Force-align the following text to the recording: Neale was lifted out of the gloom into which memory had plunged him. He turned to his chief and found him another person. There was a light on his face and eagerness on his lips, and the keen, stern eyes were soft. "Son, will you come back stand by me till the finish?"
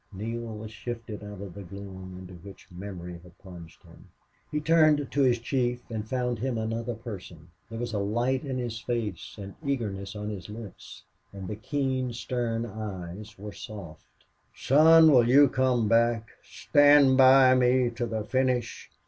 Neale 0.11 0.57
was 0.57 0.73
lifted 0.87 1.23
out 1.23 1.41
of 1.41 1.53
the 1.53 1.61
gloom 1.61 2.17
into 2.19 2.33
which 2.33 2.71
memory 2.71 3.19
had 3.21 3.37
plunged 3.37 3.83
him. 3.83 4.09
He 4.49 4.59
turned 4.59 5.11
to 5.11 5.21
his 5.21 5.37
chief 5.37 5.83
and 5.91 6.09
found 6.09 6.39
him 6.39 6.57
another 6.57 6.95
person. 6.95 7.49
There 7.69 7.77
was 7.77 7.93
a 7.93 7.99
light 7.99 8.41
on 8.43 8.57
his 8.57 8.79
face 8.79 9.35
and 9.37 9.53
eagerness 9.63 10.15
on 10.15 10.31
his 10.31 10.49
lips, 10.49 11.03
and 11.31 11.47
the 11.47 11.55
keen, 11.55 12.13
stern 12.13 12.65
eyes 12.65 13.37
were 13.37 13.53
soft. 13.53 14.07
"Son, 14.55 15.11
will 15.11 15.29
you 15.29 15.47
come 15.47 15.87
back 15.87 16.29
stand 16.41 17.15
by 17.15 17.53
me 17.53 17.91
till 17.91 18.07
the 18.07 18.23
finish?" 18.23 18.89